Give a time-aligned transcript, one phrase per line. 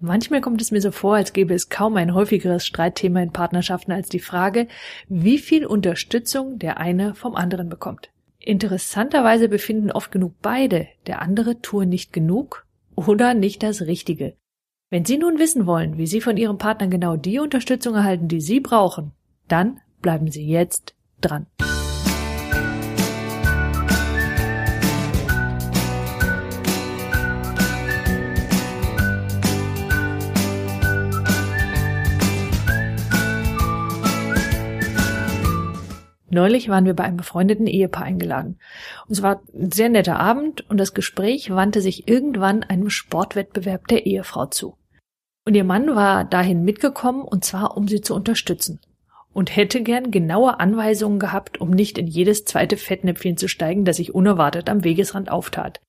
[0.00, 3.90] Manchmal kommt es mir so vor, als gäbe es kaum ein häufigeres Streitthema in Partnerschaften
[3.90, 4.68] als die Frage,
[5.08, 8.10] wie viel Unterstützung der eine vom anderen bekommt.
[8.38, 12.64] Interessanterweise befinden oft genug beide, der andere tue nicht genug
[12.94, 14.36] oder nicht das Richtige.
[14.88, 18.40] Wenn Sie nun wissen wollen, wie Sie von Ihrem Partner genau die Unterstützung erhalten, die
[18.40, 19.12] Sie brauchen,
[19.48, 21.46] dann bleiben Sie jetzt dran.
[36.38, 38.60] Neulich waren wir bei einem befreundeten Ehepaar eingeladen.
[39.08, 43.88] Und es war ein sehr netter Abend und das Gespräch wandte sich irgendwann einem Sportwettbewerb
[43.88, 44.76] der Ehefrau zu.
[45.44, 48.78] Und ihr Mann war dahin mitgekommen und zwar um sie zu unterstützen
[49.32, 53.96] und hätte gern genaue Anweisungen gehabt, um nicht in jedes zweite Fettnäpfchen zu steigen, das
[53.96, 55.80] sich unerwartet am Wegesrand auftat.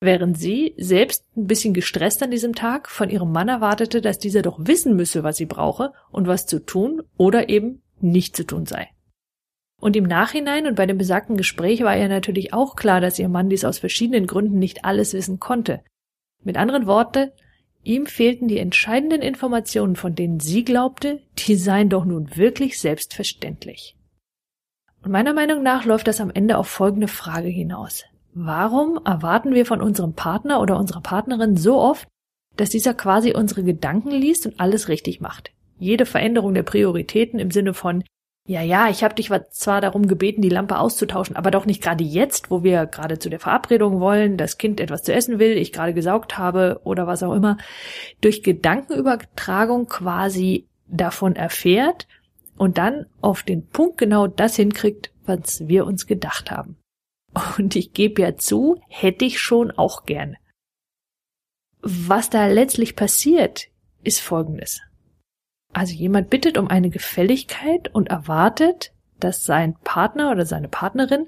[0.00, 4.42] Während sie, selbst ein bisschen gestresst an diesem Tag, von ihrem Mann erwartete, dass dieser
[4.42, 8.66] doch wissen müsse, was sie brauche und was zu tun oder eben nicht zu tun
[8.66, 8.88] sei.
[9.82, 13.28] Und im Nachhinein und bei dem besagten Gespräch war ihr natürlich auch klar, dass ihr
[13.28, 15.80] Mann dies aus verschiedenen Gründen nicht alles wissen konnte.
[16.44, 17.32] Mit anderen Worten,
[17.82, 23.96] ihm fehlten die entscheidenden Informationen, von denen sie glaubte, die seien doch nun wirklich selbstverständlich.
[25.02, 28.04] Und meiner Meinung nach läuft das am Ende auf folgende Frage hinaus.
[28.34, 32.06] Warum erwarten wir von unserem Partner oder unserer Partnerin so oft,
[32.56, 35.50] dass dieser quasi unsere Gedanken liest und alles richtig macht?
[35.80, 38.04] Jede Veränderung der Prioritäten im Sinne von
[38.44, 42.02] ja, ja, ich habe dich zwar darum gebeten, die Lampe auszutauschen, aber doch nicht gerade
[42.02, 45.72] jetzt, wo wir gerade zu der Verabredung wollen, das Kind etwas zu essen will, ich
[45.72, 47.56] gerade gesaugt habe oder was auch immer,
[48.20, 52.08] durch Gedankenübertragung quasi davon erfährt
[52.56, 56.76] und dann auf den Punkt genau das hinkriegt, was wir uns gedacht haben.
[57.58, 60.36] Und ich gebe ja zu, hätte ich schon auch gern.
[61.80, 63.68] Was da letztlich passiert,
[64.02, 64.80] ist Folgendes.
[65.72, 71.26] Also jemand bittet um eine Gefälligkeit und erwartet, dass sein Partner oder seine Partnerin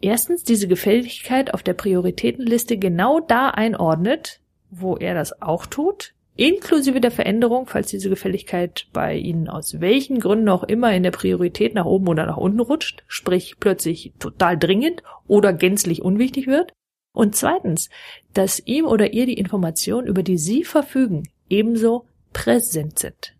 [0.00, 4.40] erstens diese Gefälligkeit auf der Prioritätenliste genau da einordnet,
[4.70, 10.20] wo er das auch tut, inklusive der Veränderung, falls diese Gefälligkeit bei Ihnen aus welchen
[10.20, 14.58] Gründen auch immer in der Priorität nach oben oder nach unten rutscht, sprich plötzlich total
[14.58, 16.72] dringend oder gänzlich unwichtig wird.
[17.12, 17.90] Und zweitens,
[18.32, 23.36] dass ihm oder ihr die Information, über die Sie verfügen, ebenso präsent sind.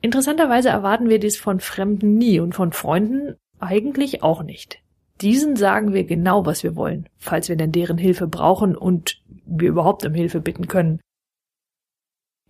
[0.00, 4.82] Interessanterweise erwarten wir dies von Fremden nie und von Freunden eigentlich auch nicht.
[5.20, 9.68] Diesen sagen wir genau, was wir wollen, falls wir denn deren Hilfe brauchen und wir
[9.68, 11.00] überhaupt um Hilfe bitten können.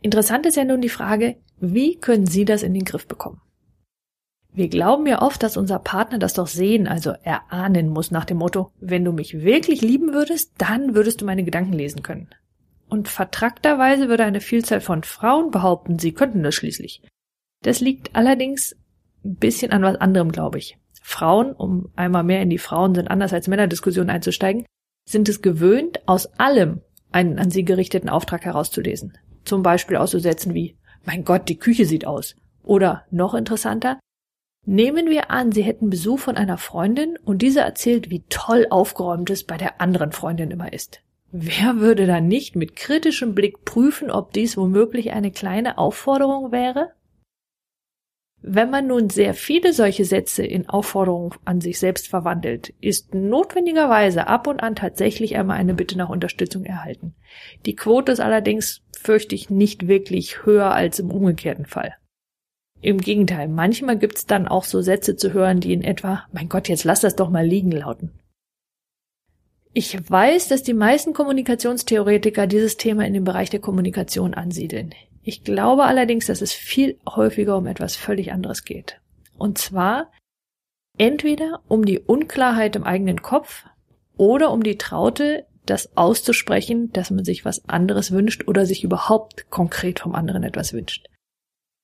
[0.02, 3.40] Interessant ist ja nun die Frage, wie können Sie das in den Griff bekommen?
[4.52, 8.38] Wir glauben ja oft, dass unser Partner das doch sehen, also erahnen muss nach dem
[8.38, 12.28] Motto, wenn du mich wirklich lieben würdest, dann würdest du meine Gedanken lesen können.
[12.90, 17.02] Und vertrackterweise würde eine Vielzahl von Frauen behaupten, sie könnten das schließlich.
[17.62, 18.76] Das liegt allerdings
[19.24, 20.76] ein bisschen an was anderem, glaube ich.
[21.00, 24.66] Frauen, um einmal mehr in die Frauen sind anders als Männerdiskussionen einzusteigen,
[25.08, 26.80] sind es gewöhnt, aus allem
[27.12, 29.16] einen an sie gerichteten Auftrag herauszulesen.
[29.44, 32.36] Zum Beispiel aus so Sätzen wie, mein Gott, die Küche sieht aus.
[32.62, 34.00] Oder noch interessanter,
[34.66, 39.30] nehmen wir an, Sie hätten Besuch von einer Freundin und diese erzählt, wie toll aufgeräumt
[39.30, 41.02] es bei der anderen Freundin immer ist.
[41.32, 46.92] Wer würde dann nicht mit kritischem Blick prüfen, ob dies womöglich eine kleine Aufforderung wäre?
[48.42, 54.26] Wenn man nun sehr viele solche Sätze in Aufforderungen an sich selbst verwandelt, ist notwendigerweise
[54.26, 57.14] ab und an tatsächlich einmal eine Bitte nach Unterstützung erhalten.
[57.66, 61.94] Die Quote ist allerdings, fürchte ich, nicht wirklich höher als im umgekehrten Fall.
[62.80, 66.68] Im Gegenteil, manchmal gibt's dann auch so Sätze zu hören, die in etwa, mein Gott,
[66.68, 68.10] jetzt lass das doch mal liegen lauten.
[69.72, 74.94] Ich weiß, dass die meisten Kommunikationstheoretiker dieses Thema in den Bereich der Kommunikation ansiedeln.
[75.22, 79.00] Ich glaube allerdings, dass es viel häufiger um etwas völlig anderes geht.
[79.38, 80.10] Und zwar
[80.98, 83.64] entweder um die Unklarheit im eigenen Kopf
[84.16, 89.50] oder um die Traute, das auszusprechen, dass man sich was anderes wünscht oder sich überhaupt
[89.50, 91.06] konkret vom anderen etwas wünscht.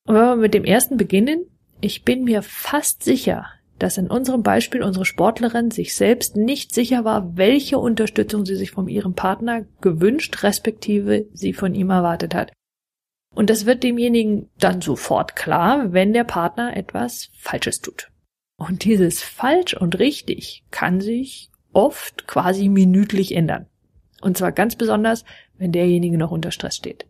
[0.06, 1.46] Und wenn wir mit dem ersten beginnen,
[1.80, 3.46] ich bin mir fast sicher,
[3.78, 8.70] dass in unserem Beispiel unsere Sportlerin sich selbst nicht sicher war, welche Unterstützung sie sich
[8.70, 12.52] von ihrem Partner gewünscht, respektive sie von ihm erwartet hat.
[13.34, 18.10] Und das wird demjenigen dann sofort klar, wenn der Partner etwas Falsches tut.
[18.58, 23.66] Und dieses falsch und richtig kann sich oft quasi minütlich ändern.
[24.22, 25.24] Und zwar ganz besonders,
[25.58, 27.06] wenn derjenige noch unter Stress steht.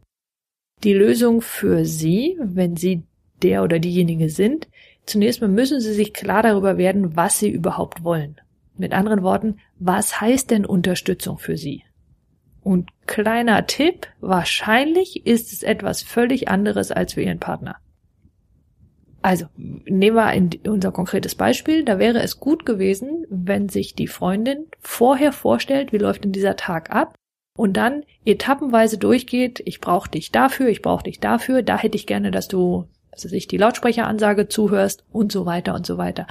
[0.82, 3.04] Die Lösung für Sie, wenn Sie
[3.42, 4.68] der oder diejenige sind,
[5.06, 8.40] Zunächst mal müssen Sie sich klar darüber werden, was Sie überhaupt wollen.
[8.76, 11.84] Mit anderen Worten, was heißt denn Unterstützung für Sie?
[12.62, 17.76] Und kleiner Tipp, wahrscheinlich ist es etwas völlig anderes als für Ihren Partner.
[19.22, 21.84] Also, nehmen wir unser konkretes Beispiel.
[21.84, 26.56] Da wäre es gut gewesen, wenn sich die Freundin vorher vorstellt, wie läuft denn dieser
[26.56, 27.14] Tag ab
[27.56, 32.06] und dann etappenweise durchgeht, ich brauche dich dafür, ich brauche dich dafür, da hätte ich
[32.06, 32.86] gerne, dass du,
[33.24, 36.26] dass ich die Lautsprecheransage zuhörst und so weiter und so weiter.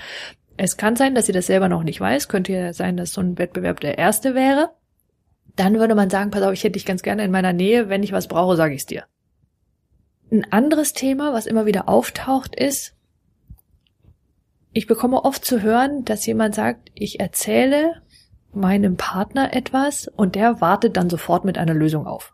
[0.57, 3.21] Es kann sein, dass sie das selber noch nicht weiß, könnte ja sein, dass so
[3.21, 4.71] ein Wettbewerb der erste wäre.
[5.55, 8.03] Dann würde man sagen, pass auf, ich hätte dich ganz gerne in meiner Nähe, wenn
[8.03, 9.05] ich was brauche, sage ich's dir.
[10.31, 12.95] Ein anderes Thema, was immer wieder auftaucht, ist,
[14.73, 18.01] ich bekomme oft zu hören, dass jemand sagt, ich erzähle
[18.51, 22.33] meinem Partner etwas und der wartet dann sofort mit einer Lösung auf.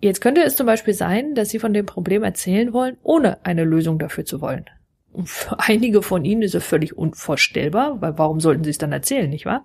[0.00, 3.64] Jetzt könnte es zum Beispiel sein, dass Sie von dem Problem erzählen wollen, ohne eine
[3.64, 4.66] Lösung dafür zu wollen.
[5.12, 8.92] Und für einige von Ihnen ist es völlig unvorstellbar, weil warum sollten Sie es dann
[8.92, 9.64] erzählen, nicht wahr?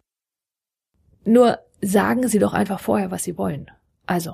[1.26, 3.72] Nur sagen Sie doch einfach vorher, was Sie wollen.
[4.06, 4.34] Also,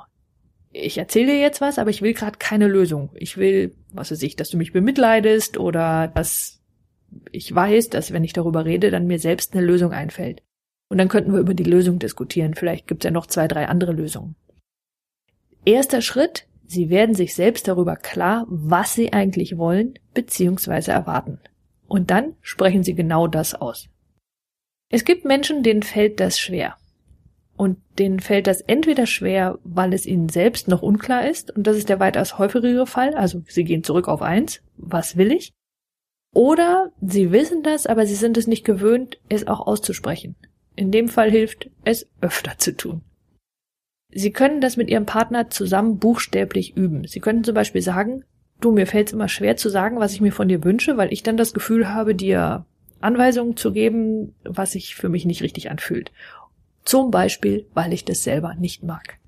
[0.72, 3.12] ich erzähle dir jetzt was, aber ich will gerade keine Lösung.
[3.16, 6.62] Ich will, was weiß ich, dass du mich bemitleidest oder dass
[7.32, 10.44] ich weiß, dass wenn ich darüber rede, dann mir selbst eine Lösung einfällt.
[10.90, 12.54] Und dann könnten wir über die Lösung diskutieren.
[12.54, 14.36] Vielleicht gibt es ja noch zwei, drei andere Lösungen.
[15.66, 20.92] Erster Schritt, Sie werden sich selbst darüber klar, was Sie eigentlich wollen bzw.
[20.92, 21.40] erwarten.
[21.88, 23.88] Und dann sprechen Sie genau das aus.
[24.90, 26.76] Es gibt Menschen, denen fällt das schwer.
[27.58, 31.78] Und denen fällt das entweder schwer, weil es ihnen selbst noch unklar ist, und das
[31.78, 35.54] ist der weitaus häufigere Fall, also sie gehen zurück auf eins, was will ich?
[36.34, 40.36] Oder sie wissen das, aber sie sind es nicht gewöhnt, es auch auszusprechen.
[40.76, 43.02] In dem Fall hilft es öfter zu tun.
[44.18, 47.06] Sie können das mit Ihrem Partner zusammen buchstäblich üben.
[47.06, 48.24] Sie können zum Beispiel sagen,
[48.62, 51.12] du, mir fällt es immer schwer zu sagen, was ich mir von dir wünsche, weil
[51.12, 52.66] ich dann das Gefühl habe, dir
[53.02, 56.14] Anweisungen zu geben, was sich für mich nicht richtig anfühlt.
[56.86, 59.20] Zum Beispiel, weil ich das selber nicht mag.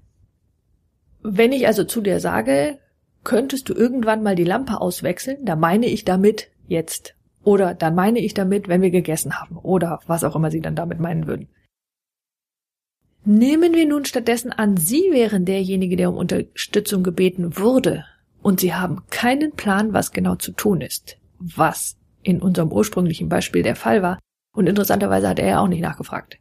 [1.21, 2.79] Wenn ich also zu dir sage,
[3.25, 7.13] könntest du irgendwann mal die Lampe auswechseln, da meine ich damit jetzt.
[7.43, 9.57] Oder dann meine ich damit, wenn wir gegessen haben.
[9.57, 11.49] Oder was auch immer Sie dann damit meinen würden.
[13.29, 18.05] Nehmen wir nun stattdessen an, Sie wären derjenige, der um Unterstützung gebeten wurde,
[18.41, 23.63] und Sie haben keinen Plan, was genau zu tun ist, was in unserem ursprünglichen Beispiel
[23.63, 24.17] der Fall war,
[24.55, 26.39] und interessanterweise hat er ja auch nicht nachgefragt.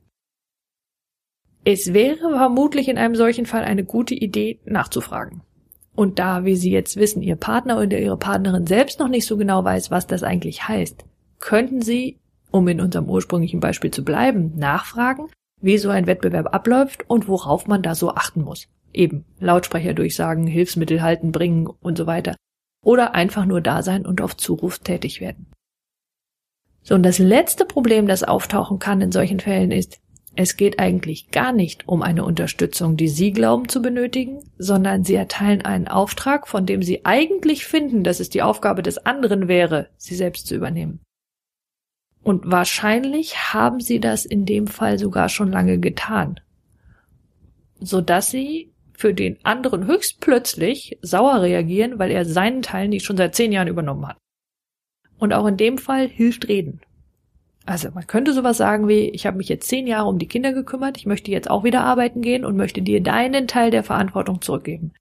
[1.65, 5.43] Es wäre vermutlich in einem solchen Fall eine gute Idee, nachzufragen.
[5.97, 9.37] Und da, wie Sie jetzt wissen, Ihr Partner oder Ihre Partnerin selbst noch nicht so
[9.37, 11.05] genau weiß, was das eigentlich heißt,
[11.41, 12.21] könnten Sie,
[12.53, 15.27] um in unserem ursprünglichen Beispiel zu bleiben, nachfragen,
[15.61, 18.69] wie so ein Wettbewerb abläuft und worauf man da so achten muss.
[18.93, 22.37] Eben Lautsprecher durchsagen, Hilfsmittel halten, bringen und so weiter.
[22.85, 25.47] Oder einfach nur da sein und auf Zuruf tätig werden.
[26.83, 30.01] So, und das letzte Problem, das auftauchen kann in solchen Fällen ist,
[30.39, 35.15] es geht eigentlich gar nicht um eine Unterstützung, die Sie glauben zu benötigen, sondern Sie
[35.15, 39.89] erteilen einen Auftrag, von dem Sie eigentlich finden, dass es die Aufgabe des anderen wäre,
[39.97, 41.01] sie selbst zu übernehmen.
[42.27, 46.41] Und wahrscheinlich haben Sie das in dem Fall sogar schon lange getan,
[47.79, 53.05] so dass Sie für den anderen höchst plötzlich sauer reagieren, weil er seinen Teil nicht
[53.05, 54.17] schon seit zehn Jahren übernommen hat.
[55.19, 56.81] Und auch in dem Fall hilft Reden.
[57.65, 60.53] Also man könnte sowas sagen wie, ich habe mich jetzt zehn Jahre um die Kinder
[60.53, 64.41] gekümmert, ich möchte jetzt auch wieder arbeiten gehen und möchte dir deinen Teil der Verantwortung
[64.41, 64.95] zurückgeben.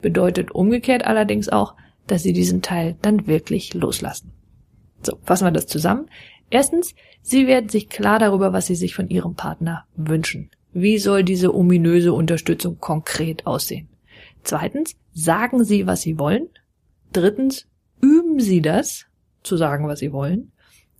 [0.00, 1.74] Bedeutet umgekehrt allerdings auch,
[2.06, 4.30] dass sie diesen Teil dann wirklich loslassen.
[5.02, 6.08] So, fassen wir das zusammen.
[6.50, 10.50] Erstens, sie werden sich klar darüber, was sie sich von ihrem Partner wünschen.
[10.72, 13.88] Wie soll diese ominöse Unterstützung konkret aussehen?
[14.42, 16.48] Zweitens, sagen sie, was sie wollen.
[17.12, 17.66] Drittens,
[18.00, 19.06] üben sie das,
[19.42, 20.52] zu sagen, was sie wollen.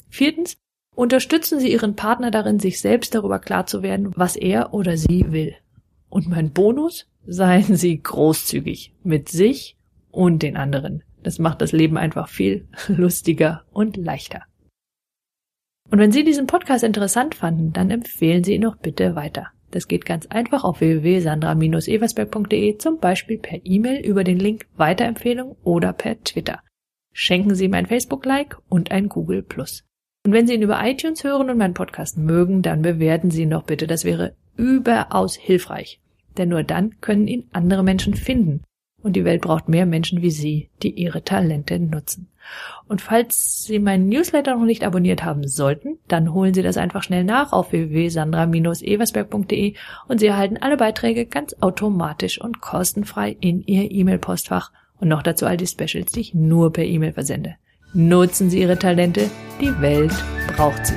[0.08, 0.56] Viertens,
[0.98, 5.30] Unterstützen Sie Ihren Partner darin, sich selbst darüber klar zu werden, was er oder sie
[5.30, 5.54] will.
[6.08, 7.06] Und mein Bonus?
[7.24, 9.76] Seien Sie großzügig mit sich
[10.10, 11.04] und den anderen.
[11.22, 14.42] Das macht das Leben einfach viel lustiger und leichter.
[15.90, 19.48] Und wenn Sie diesen Podcast interessant fanden, dann empfehlen Sie ihn doch bitte weiter.
[19.70, 25.92] Das geht ganz einfach auf www.sandra-eversberg.de, zum Beispiel per E-Mail über den Link Weiterempfehlung oder
[25.92, 26.60] per Twitter.
[27.12, 29.44] Schenken Sie mein Facebook-Like und ein Google.
[30.24, 33.50] Und wenn Sie ihn über iTunes hören und meinen Podcast mögen, dann bewerten Sie ihn
[33.50, 33.86] doch bitte.
[33.86, 36.00] Das wäre überaus hilfreich.
[36.36, 38.62] Denn nur dann können ihn andere Menschen finden.
[39.02, 42.28] Und die Welt braucht mehr Menschen wie Sie, die ihre Talente nutzen.
[42.86, 47.02] Und falls Sie meinen Newsletter noch nicht abonniert haben sollten, dann holen Sie das einfach
[47.02, 49.74] schnell nach auf www.sandra-eversberg.de
[50.08, 55.46] und Sie erhalten alle Beiträge ganz automatisch und kostenfrei in Ihr E-Mail-Postfach und noch dazu
[55.46, 57.56] all die Specials, die ich nur per E-Mail versende.
[57.92, 60.12] Nutzen Sie Ihre Talente, die Welt
[60.56, 60.94] braucht sie.